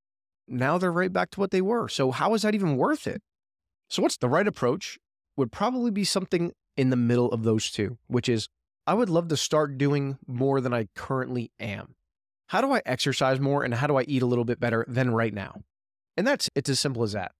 Now 0.48 0.78
they're 0.78 0.92
right 0.92 1.12
back 1.12 1.32
to 1.32 1.40
what 1.40 1.52
they 1.52 1.62
were. 1.62 1.88
So, 1.88 2.12
how 2.12 2.34
is 2.34 2.42
that 2.42 2.56
even 2.56 2.78
worth 2.78 3.08
it? 3.08 3.22
So, 3.90 4.02
what's 4.02 4.18
the 4.18 4.30
right 4.30 4.48
approach? 4.48 4.98
Would 5.38 5.52
probably 5.52 5.92
be 5.92 6.04
something 6.04 6.54
in 6.76 6.90
the 6.90 6.96
middle 6.96 7.32
of 7.32 7.44
those 7.44 7.72
two, 7.72 7.98
which 8.08 8.28
is 8.28 8.48
I 8.88 8.94
would 8.94 9.10
love 9.10 9.28
to 9.30 9.38
start 9.38 9.78
doing 9.78 10.18
more 10.28 10.60
than 10.62 10.74
I 10.74 10.88
currently 10.96 11.52
am. 11.60 11.96
How 12.48 12.62
do 12.62 12.74
I 12.74 12.82
exercise 12.86 13.40
more 13.40 13.64
and 13.64 13.74
how 13.76 13.88
do 13.88 13.98
I 13.98 14.04
eat 14.04 14.24
a 14.24 14.26
little 14.26 14.46
bit 14.46 14.60
better 14.60 14.84
than 14.88 15.12
right 15.12 15.34
now? 15.34 15.62
And 16.18 16.26
that's 16.26 16.50
it's 16.56 16.70
as 16.70 16.80
simple 16.80 17.04
as 17.04 17.14
that. 17.14 17.32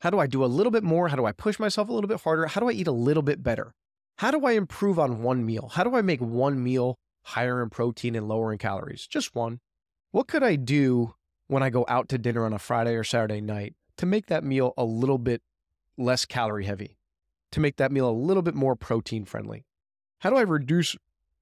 How 0.00 0.10
do 0.10 0.20
I 0.20 0.28
do 0.28 0.44
a 0.44 0.46
little 0.46 0.70
bit 0.70 0.84
more? 0.84 1.08
How 1.08 1.16
do 1.16 1.26
I 1.26 1.32
push 1.32 1.58
myself 1.58 1.88
a 1.88 1.92
little 1.92 2.08
bit 2.08 2.20
harder? 2.20 2.46
How 2.46 2.60
do 2.60 2.68
I 2.68 2.72
eat 2.72 2.86
a 2.86 2.92
little 2.92 3.22
bit 3.22 3.42
better? 3.42 3.74
How 4.18 4.30
do 4.30 4.46
I 4.46 4.52
improve 4.52 4.98
on 4.98 5.22
one 5.22 5.44
meal? 5.44 5.70
How 5.74 5.82
do 5.84 5.96
I 5.96 6.02
make 6.02 6.20
one 6.20 6.62
meal 6.62 6.98
higher 7.22 7.62
in 7.62 7.70
protein 7.70 8.14
and 8.14 8.28
lower 8.28 8.52
in 8.52 8.58
calories? 8.58 9.06
Just 9.06 9.34
one. 9.34 9.60
What 10.12 10.28
could 10.28 10.42
I 10.42 10.56
do 10.56 11.14
when 11.48 11.62
I 11.62 11.70
go 11.70 11.84
out 11.88 12.08
to 12.10 12.18
dinner 12.18 12.44
on 12.44 12.52
a 12.52 12.58
Friday 12.58 12.94
or 12.94 13.04
Saturday 13.04 13.40
night 13.40 13.74
to 13.96 14.06
make 14.06 14.26
that 14.26 14.44
meal 14.44 14.72
a 14.76 14.84
little 14.84 15.18
bit 15.18 15.42
less 15.96 16.24
calorie 16.24 16.64
heavy, 16.64 16.96
to 17.50 17.60
make 17.60 17.76
that 17.76 17.90
meal 17.90 18.08
a 18.08 18.12
little 18.12 18.42
bit 18.42 18.54
more 18.54 18.76
protein 18.76 19.24
friendly? 19.24 19.64
How 20.20 20.30
do 20.30 20.36
I 20.36 20.42
reduce 20.42 20.96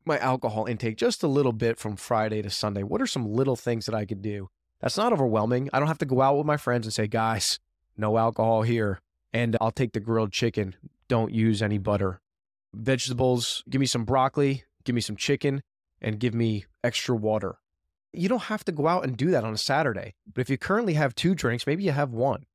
my 0.07 0.19
alcohol 0.19 0.65
intake 0.65 0.97
just 0.97 1.23
a 1.23 1.29
little 1.29 1.53
bit 1.53 1.79
from 1.79 1.97
Friday 1.97 2.41
to 2.41 2.51
Sunday? 2.51 2.83
What 2.83 3.03
are 3.03 3.07
some 3.07 3.31
little 3.31 3.57
things 3.57 3.85
that 3.87 3.95
I 3.95 4.07
could 4.07 4.23
do? 4.23 4.49
That's 4.81 4.97
not 4.97 5.13
overwhelming. 5.13 5.69
I 5.73 5.79
don't 5.79 5.89
have 5.89 5.99
to 5.99 6.07
go 6.07 6.23
out 6.23 6.37
with 6.37 6.47
my 6.47 6.57
friends 6.57 6.87
and 6.87 6.93
say, 6.93 7.07
guys, 7.07 7.59
no 7.97 8.19
alcohol 8.19 8.63
here. 8.63 9.01
And 9.33 9.57
I'll 9.61 9.73
take 9.73 9.93
the 9.93 10.01
grilled 10.01 10.33
chicken. 10.33 10.77
Don't 11.09 11.33
use 11.33 11.63
any 11.63 11.79
butter. 11.79 12.21
Vegetables, 12.75 13.63
give 13.69 13.81
me 13.81 13.87
some 13.87 14.05
broccoli, 14.05 14.65
give 14.85 14.95
me 14.95 15.01
some 15.01 15.17
chicken, 15.17 15.63
and 16.01 16.19
give 16.19 16.35
me 16.35 16.67
extra 16.83 17.15
water. 17.15 17.57
You 18.13 18.29
don't 18.29 18.45
have 18.45 18.65
to 18.65 18.73
go 18.73 18.89
out 18.89 19.05
and 19.05 19.17
do 19.17 19.31
that 19.31 19.45
on 19.45 19.53
a 19.53 19.59
Saturday. 19.59 20.15
But 20.33 20.41
if 20.41 20.51
you 20.51 20.57
currently 20.57 20.95
have 20.95 21.15
two 21.15 21.35
drinks, 21.35 21.67
maybe 21.67 21.85
you 21.85 21.93
have 21.93 22.13
one. 22.13 22.47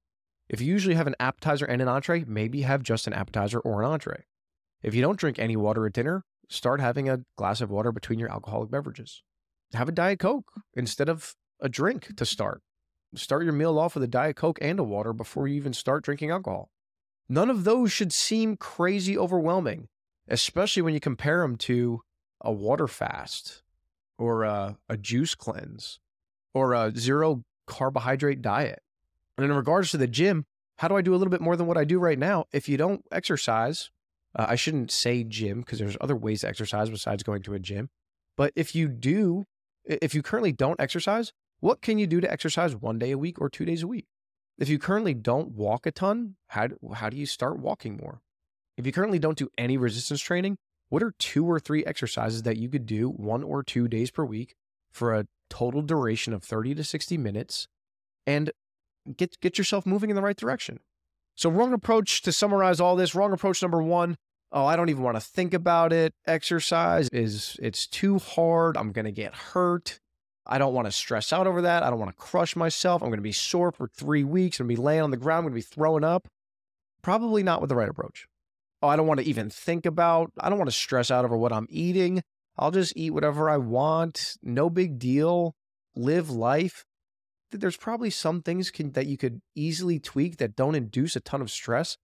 If 0.50 0.60
you 0.60 0.68
usually 0.68 0.96
have 0.96 1.08
an 1.08 1.16
appetizer 1.20 1.66
and 1.66 1.82
an 1.82 1.88
entree, 1.88 2.26
maybe 2.28 2.60
you 2.60 2.64
have 2.66 2.84
just 2.84 3.08
an 3.08 3.14
appetizer 3.14 3.60
or 3.60 3.82
an 3.82 3.88
entree. 3.88 4.26
If 4.84 4.96
you 4.96 5.02
don't 5.02 5.20
drink 5.20 5.38
any 5.40 5.56
water 5.56 5.86
at 5.86 5.94
dinner, 5.94 6.26
start 6.50 6.82
having 6.82 7.08
a 7.08 7.22
glass 7.38 7.62
of 7.62 7.72
water 7.72 7.92
between 7.92 8.20
your 8.20 8.32
alcoholic 8.32 8.72
beverages. 8.72 9.24
Have 9.74 9.88
a 9.88 9.94
Diet 9.94 10.20
Coke 10.20 10.52
instead 10.74 11.08
of 11.08 11.36
a 11.60 11.70
drink 11.70 12.16
to 12.18 12.26
start. 12.26 12.62
Start 13.14 13.44
your 13.44 13.54
meal 13.54 13.78
off 13.78 13.96
with 13.96 14.04
a 14.04 14.08
Diet 14.08 14.38
Coke 14.38 14.58
and 14.62 14.80
a 14.80 14.84
water 14.84 15.12
before 15.12 15.48
you 15.48 15.56
even 15.56 15.74
start 15.74 16.04
drinking 16.04 16.32
alcohol. 16.32 16.70
None 17.28 17.50
of 17.50 17.66
those 17.66 17.92
should 17.92 18.14
seem 18.14 18.56
crazy 18.56 19.18
overwhelming, 19.18 19.90
especially 20.30 20.82
when 20.82 20.94
you 20.94 21.02
compare 21.02 21.42
them 21.42 21.58
to 21.58 22.02
a 22.40 22.52
water 22.52 22.88
fast 22.88 23.64
or 24.18 24.44
a, 24.44 24.78
a 24.88 24.96
juice 24.96 25.36
cleanse 25.36 26.00
or 26.54 26.74
a 26.74 26.94
zero 26.96 27.44
carbohydrate 27.68 28.42
diet. 28.42 28.82
And 29.38 29.46
in 29.46 29.54
regards 29.54 29.92
to 29.92 29.98
the 29.98 30.08
gym, 30.08 30.46
how 30.78 30.88
do 30.88 30.96
I 30.96 31.02
do 31.02 31.14
a 31.14 31.18
little 31.18 31.32
bit 31.32 31.42
more 31.42 31.58
than 31.58 31.68
what 31.68 31.78
I 31.78 31.84
do 31.84 32.00
right 32.00 32.20
now? 32.20 32.46
If 32.54 32.70
you 32.70 32.78
don't 32.78 33.04
exercise, 33.12 33.92
uh, 34.36 34.46
I 34.48 34.56
shouldn't 34.56 34.90
say 34.90 35.24
gym 35.24 35.62
because 35.62 35.80
there's 35.80 35.98
other 36.00 36.16
ways 36.16 36.42
to 36.42 36.48
exercise 36.48 36.90
besides 36.90 37.24
going 37.24 37.44
to 37.44 37.54
a 37.54 37.60
gym. 37.60 37.90
But 38.38 38.54
if 38.56 38.74
you 38.74 38.88
do, 38.88 39.46
if 39.84 40.16
you 40.16 40.22
currently 40.22 40.54
don't 40.54 40.80
exercise, 40.80 41.34
what 41.62 41.82
can 41.82 41.98
you 41.98 42.08
do 42.08 42.20
to 42.20 42.32
exercise 42.32 42.76
one 42.76 43.00
day 43.00 43.12
a 43.12 43.18
week 43.18 43.40
or 43.40 43.50
two 43.50 43.66
days 43.66 43.84
a 43.84 43.88
week? 43.88 44.08
If 44.58 44.68
you 44.68 44.78
currently 44.78 45.14
don't 45.14 45.52
walk 45.52 45.86
a 45.86 45.92
ton, 45.92 46.36
how 46.48 46.68
do, 46.68 46.78
how 46.94 47.10
do 47.10 47.18
you 47.18 47.26
start 47.26 47.60
walking 47.60 47.98
more? 47.98 48.22
If 48.78 48.86
you 48.86 48.92
currently 48.92 49.20
don't 49.20 49.38
do 49.38 49.50
any 49.58 49.78
resistance 49.78 50.22
training, 50.22 50.58
what 50.90 51.02
are 51.02 51.14
two 51.18 51.50
or 51.50 51.60
three 51.60 51.86
exercises 51.86 52.44
that 52.44 52.58
you 52.58 52.68
could 52.68 52.86
do 52.86 53.10
one 53.10 53.44
or 53.44 53.64
two 53.64 53.88
days 53.88 54.12
per 54.12 54.26
week 54.26 54.56
for 54.92 55.16
a 55.16 55.26
total 55.50 55.82
duration 55.82 56.34
of 56.34 56.44
30 56.44 56.76
to 56.76 56.84
60 56.84 57.18
minutes 57.18 57.68
and 58.28 58.52
get 59.16 59.40
get 59.40 59.58
yourself 59.58 59.86
moving 59.86 60.10
in 60.10 60.18
the 60.18 60.22
right 60.22 60.36
direction? 60.36 60.80
So, 61.36 61.50
wrong 61.50 61.72
approach 61.74 62.22
to 62.24 62.32
summarize 62.32 62.80
all 62.80 62.96
this. 62.96 63.16
Wrong 63.16 63.32
approach 63.32 63.62
number 63.62 63.82
one. 63.82 64.18
Oh, 64.52 64.66
I 64.66 64.76
don't 64.76 64.90
even 64.90 65.04
want 65.04 65.16
to 65.16 65.22
think 65.22 65.54
about 65.54 65.94
it. 65.94 66.14
Exercise 66.28 67.08
is 67.14 67.58
it's 67.62 67.88
too 67.88 68.20
hard. 68.20 68.76
I'm 68.76 68.92
going 68.92 69.06
to 69.06 69.12
get 69.12 69.34
hurt. 69.34 70.01
I 70.46 70.58
don't 70.58 70.74
want 70.74 70.88
to 70.88 70.92
stress 70.92 71.32
out 71.32 71.48
over 71.48 71.62
that. 71.62 71.84
I 71.84 71.90
don't 71.90 72.00
want 72.00 72.12
to 72.12 72.24
crush 72.24 72.56
myself. 72.56 73.02
I'm 73.02 73.10
going 73.10 73.20
to 73.20 73.24
be 73.24 73.32
sore 73.32 73.72
for 73.72 73.88
three 73.88 74.24
weeks. 74.24 74.60
I'm 74.60 74.68
going 74.68 74.76
to 74.76 74.82
be 74.82 74.86
laying 74.86 75.02
on 75.02 75.12
the 75.12 75.18
ground. 75.18 75.46
I'm 75.46 75.52
going 75.52 75.62
to 75.62 75.68
be 75.68 75.74
throwing 75.76 76.04
up. 76.04 76.28
Probably 77.02 77.44
not 77.44 77.62
with 77.62 77.70
the 77.70 77.76
right 77.76 77.90
approach. 77.90 78.28
Oh, 78.82 78.88
I 78.88 78.96
don't 78.96 79.08
want 79.08 79.20
to 79.20 79.26
even 79.26 79.50
think 79.50 79.86
about, 79.86 80.32
I 80.40 80.50
don't 80.50 80.58
want 80.58 80.70
to 80.70 80.76
stress 80.76 81.12
out 81.12 81.26
over 81.26 81.38
what 81.38 81.54
I'm 81.54 81.68
eating. 81.70 82.24
I'll 82.58 82.72
just 82.72 82.94
eat 82.96 83.12
whatever 83.12 83.50
I 83.50 83.58
want. 83.58 84.38
No 84.42 84.70
big 84.70 84.98
deal. 84.98 85.56
Live 85.96 86.30
life 86.30 86.86
there's 87.52 87.78
probably 87.78 88.10
some 88.10 88.42
things 88.42 88.72
can, 88.72 88.92
that 88.94 89.08
you 89.08 89.18
could 89.18 89.42
easily 89.56 90.00
tweak 90.00 90.38
that 90.38 90.56
don't 90.56 90.76
induce 90.76 91.16
a 91.16 91.20
ton 91.20 91.42
of 91.42 91.52
stress 91.52 91.98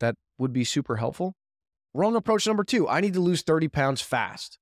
that 0.00 0.14
would 0.38 0.52
be 0.52 0.64
super 0.64 0.96
helpful. 0.96 1.34
Wrong 1.94 2.16
approach 2.16 2.46
number 2.46 2.64
two 2.64 2.88
I 2.88 3.00
need 3.00 3.14
to 3.14 3.20
lose 3.20 3.42
30 3.42 3.68
pounds 3.68 4.00
fast. 4.00 4.58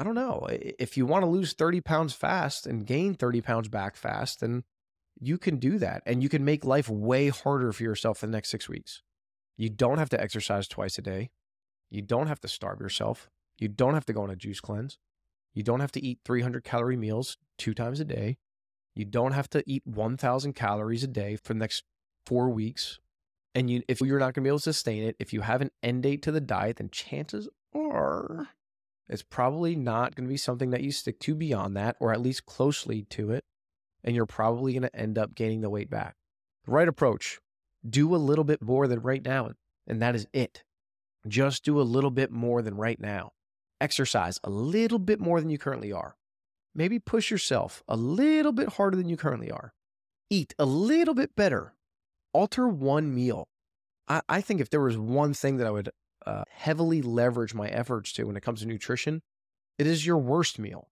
I 0.00 0.02
don't 0.02 0.14
know. 0.14 0.46
If 0.48 0.96
you 0.96 1.04
want 1.04 1.24
to 1.24 1.30
lose 1.30 1.52
30 1.52 1.82
pounds 1.82 2.14
fast 2.14 2.66
and 2.66 2.86
gain 2.86 3.14
30 3.14 3.42
pounds 3.42 3.68
back 3.68 3.96
fast, 3.96 4.40
then 4.40 4.64
you 5.20 5.36
can 5.36 5.58
do 5.58 5.76
that. 5.76 6.02
And 6.06 6.22
you 6.22 6.30
can 6.30 6.42
make 6.42 6.64
life 6.64 6.88
way 6.88 7.28
harder 7.28 7.70
for 7.70 7.82
yourself 7.82 8.16
for 8.16 8.26
the 8.26 8.32
next 8.32 8.48
six 8.48 8.66
weeks. 8.66 9.02
You 9.58 9.68
don't 9.68 9.98
have 9.98 10.08
to 10.08 10.20
exercise 10.20 10.66
twice 10.68 10.96
a 10.96 11.02
day. 11.02 11.28
You 11.90 12.00
don't 12.00 12.28
have 12.28 12.40
to 12.40 12.48
starve 12.48 12.80
yourself. 12.80 13.28
You 13.58 13.68
don't 13.68 13.92
have 13.92 14.06
to 14.06 14.14
go 14.14 14.22
on 14.22 14.30
a 14.30 14.36
juice 14.36 14.58
cleanse. 14.58 14.96
You 15.52 15.62
don't 15.62 15.80
have 15.80 15.92
to 15.92 16.02
eat 16.02 16.20
300 16.24 16.64
calorie 16.64 16.96
meals 16.96 17.36
two 17.58 17.74
times 17.74 18.00
a 18.00 18.06
day. 18.06 18.38
You 18.94 19.04
don't 19.04 19.32
have 19.32 19.50
to 19.50 19.62
eat 19.66 19.86
1,000 19.86 20.54
calories 20.54 21.04
a 21.04 21.08
day 21.08 21.36
for 21.36 21.52
the 21.52 21.58
next 21.58 21.84
four 22.24 22.48
weeks. 22.48 23.00
And 23.54 23.68
you, 23.68 23.82
if 23.86 24.00
you're 24.00 24.18
not 24.18 24.32
going 24.32 24.32
to 24.32 24.40
be 24.40 24.48
able 24.48 24.60
to 24.60 24.72
sustain 24.72 25.02
it, 25.02 25.16
if 25.18 25.34
you 25.34 25.42
have 25.42 25.60
an 25.60 25.72
end 25.82 26.04
date 26.04 26.22
to 26.22 26.32
the 26.32 26.40
diet, 26.40 26.76
then 26.76 26.88
chances 26.88 27.50
are 27.74 28.48
it's 29.10 29.22
probably 29.22 29.74
not 29.74 30.14
going 30.14 30.26
to 30.26 30.32
be 30.32 30.38
something 30.38 30.70
that 30.70 30.82
you 30.82 30.92
stick 30.92 31.18
to 31.20 31.34
beyond 31.34 31.76
that, 31.76 31.96
or 32.00 32.12
at 32.12 32.20
least 32.22 32.46
closely 32.46 33.02
to 33.10 33.32
it. 33.32 33.44
And 34.02 34.16
you're 34.16 34.24
probably 34.24 34.72
going 34.72 34.84
to 34.84 34.96
end 34.96 35.18
up 35.18 35.34
gaining 35.34 35.60
the 35.60 35.68
weight 35.68 35.90
back. 35.90 36.14
The 36.64 36.72
right 36.72 36.88
approach 36.88 37.38
do 37.86 38.14
a 38.14 38.16
little 38.16 38.44
bit 38.44 38.62
more 38.62 38.86
than 38.86 39.00
right 39.00 39.22
now. 39.22 39.50
And 39.86 40.00
that 40.00 40.14
is 40.14 40.26
it. 40.32 40.64
Just 41.26 41.64
do 41.64 41.80
a 41.80 41.82
little 41.82 42.10
bit 42.10 42.30
more 42.30 42.62
than 42.62 42.76
right 42.76 43.00
now. 43.00 43.32
exercise 43.80 44.38
a 44.44 44.50
little 44.50 44.98
bit 44.98 45.20
more 45.20 45.40
than 45.40 45.50
you 45.50 45.58
currently 45.58 45.92
are. 45.92 46.16
Maybe 46.74 46.98
push 46.98 47.30
yourself 47.30 47.82
a 47.88 47.96
little 47.96 48.52
bit 48.52 48.74
harder 48.74 48.96
than 48.96 49.08
you 49.08 49.16
currently 49.16 49.50
are. 49.50 49.72
Eat 50.28 50.54
a 50.58 50.64
little 50.64 51.14
bit 51.14 51.34
better. 51.34 51.74
Alter 52.32 52.68
one 52.68 53.12
meal. 53.14 53.48
I, 54.06 54.20
I 54.28 54.40
think 54.40 54.60
if 54.60 54.70
there 54.70 54.80
was 54.80 54.96
one 54.96 55.34
thing 55.34 55.56
that 55.56 55.66
I 55.66 55.70
would 55.70 55.90
uh, 56.26 56.44
heavily 56.50 57.02
leverage 57.02 57.54
my 57.54 57.68
efforts 57.68 58.12
to 58.12 58.24
when 58.24 58.36
it 58.36 58.42
comes 58.42 58.60
to 58.60 58.66
nutrition, 58.66 59.22
it 59.78 59.86
is 59.86 60.06
your 60.06 60.18
worst 60.18 60.58
meal. 60.58 60.88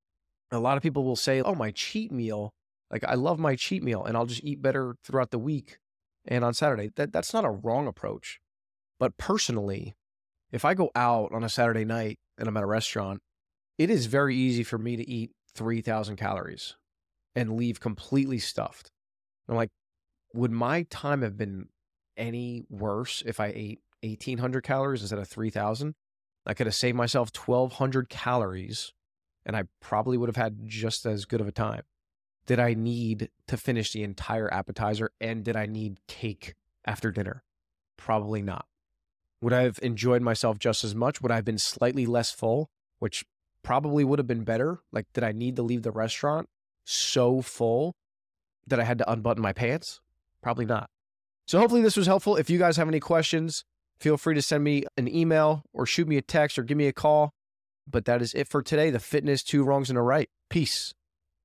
A 0.51 0.59
lot 0.59 0.77
of 0.77 0.83
people 0.83 1.05
will 1.05 1.17
say, 1.17 1.43
oh, 1.43 1.55
my 1.55 1.71
cheat 1.71 2.11
meal. 2.11 2.53
Like, 2.91 3.05
I 3.05 3.15
love 3.15 3.39
my 3.39 3.55
cheat 3.55 3.83
meal 3.83 4.05
and 4.05 4.17
I'll 4.17 4.27
just 4.27 4.45
eat 4.45 4.63
better 4.63 4.97
throughout 5.05 5.31
the 5.31 5.39
week 5.39 5.79
and 6.27 6.45
on 6.45 6.55
Saturday. 6.55 6.91
That, 6.97 7.13
that's 7.13 7.35
not 7.35 7.45
a 7.45 7.51
wrong 7.51 7.87
approach. 7.87 8.41
But 8.99 9.19
personally, 9.19 9.95
if 10.51 10.65
I 10.65 10.75
go 10.75 10.91
out 10.95 11.33
on 11.33 11.45
a 11.45 11.49
Saturday 11.49 11.85
night 11.85 12.19
and 12.39 12.49
I'm 12.49 12.57
at 12.57 12.63
a 12.63 12.67
restaurant, 12.67 13.21
it 13.77 13.91
is 13.91 14.07
very 14.07 14.35
easy 14.35 14.65
for 14.65 14.79
me 14.79 14.97
to 14.97 15.09
eat 15.09 15.33
3,000 15.55 16.17
calories 16.17 16.77
and 17.35 17.57
leave 17.57 17.81
completely 17.81 18.39
stuffed. 18.39 18.91
I'm 19.49 19.57
like, 19.57 19.71
would 20.35 20.51
my 20.51 20.83
time 20.85 21.23
have 21.23 21.37
been 21.37 21.69
any 22.17 22.65
worse 22.69 23.23
if 23.25 23.41
I 23.41 23.53
ate 23.55 23.81
1,800 24.03 24.63
calories 24.63 25.03
instead 25.03 25.19
of 25.19 25.29
3,000? 25.29 25.95
I 26.47 26.55
could 26.55 26.67
have 26.67 26.75
saved 26.75 26.97
myself 26.97 27.31
1,200 27.35 28.09
calories 28.09 28.93
and 29.45 29.57
I 29.57 29.65
probably 29.81 30.17
would 30.19 30.29
have 30.29 30.37
had 30.37 30.67
just 30.67 31.07
as 31.07 31.25
good 31.25 31.41
of 31.41 31.49
a 31.49 31.53
time. 31.53 31.83
Did 32.47 32.61
I 32.61 32.75
need 32.75 33.31
to 33.47 33.57
finish 33.57 33.93
the 33.93 34.03
entire 34.03 34.53
appetizer 34.53 35.11
and 35.21 35.45
did 35.45 35.57
I 35.57 35.67
need 35.67 36.01
cake 36.07 36.55
after 36.85 37.11
dinner? 37.11 37.45
Probably 37.97 38.43
not. 38.43 38.67
Would 39.41 39.53
I 39.53 39.63
have 39.63 39.79
enjoyed 39.83 40.23
myself 40.23 40.59
just 40.59 40.85
as 40.85 40.95
much? 40.95 41.21
Would 41.21 41.31
I 41.31 41.37
have 41.37 41.45
been 41.45 41.59
slightly 41.59 42.07
less 42.07 42.31
full, 42.31 42.71
which 42.99 43.25
probably 43.63 44.05
would 44.05 44.19
have 44.19 44.27
been 44.27 44.45
better? 44.45 44.81
Like, 44.93 45.07
did 45.13 45.25
I 45.25 45.33
need 45.33 45.57
to 45.57 45.63
leave 45.63 45.83
the 45.83 45.93
restaurant 45.93 46.49
so 46.85 47.41
full 47.41 47.95
that 48.67 48.81
I 48.81 48.85
had 48.85 48.99
to 48.99 49.11
unbutton 49.11 49.43
my 49.43 49.53
pants? 49.53 50.01
Probably 50.43 50.65
not. 50.65 50.91
So, 51.47 51.59
hopefully, 51.59 51.83
this 51.83 51.97
was 51.97 52.07
helpful. 52.07 52.37
If 52.37 52.51
you 52.51 52.59
guys 52.59 52.77
have 52.77 52.89
any 52.89 53.01
questions, 53.01 53.65
feel 54.01 54.17
free 54.17 54.35
to 54.35 54.43
send 54.43 54.65
me 54.65 54.85
an 54.97 55.09
email 55.09 55.63
or 55.73 55.87
shoot 55.87 56.09
me 56.09 56.17
a 56.17 56.23
text 56.23 56.59
or 56.59 56.63
give 56.63 56.77
me 56.77 56.87
a 56.87 56.93
call. 56.93 57.33
But 57.91 58.05
that 58.05 58.21
is 58.21 58.35
it 58.35 58.49
for 58.49 58.63
today. 58.63 58.91
The 58.91 59.01
fitness, 59.01 59.43
two 59.43 59.65
wrongs 59.65 59.89
and 59.89 59.99
a 59.99 60.03
right. 60.03 60.29
Peace. 60.51 60.95